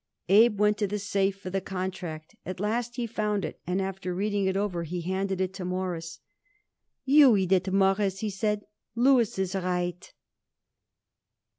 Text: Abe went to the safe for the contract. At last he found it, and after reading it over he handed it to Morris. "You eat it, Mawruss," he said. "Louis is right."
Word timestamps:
Abe 0.29 0.59
went 0.59 0.79
to 0.79 0.87
the 0.87 0.97
safe 0.97 1.39
for 1.39 1.51
the 1.51 1.61
contract. 1.61 2.35
At 2.43 2.59
last 2.59 2.95
he 2.95 3.05
found 3.05 3.45
it, 3.45 3.59
and 3.67 3.79
after 3.79 4.15
reading 4.15 4.47
it 4.47 4.57
over 4.57 4.81
he 4.81 5.01
handed 5.01 5.39
it 5.39 5.53
to 5.53 5.63
Morris. 5.63 6.17
"You 7.05 7.37
eat 7.37 7.51
it, 7.51 7.71
Mawruss," 7.71 8.21
he 8.21 8.31
said. 8.31 8.65
"Louis 8.95 9.37
is 9.37 9.53
right." 9.53 10.11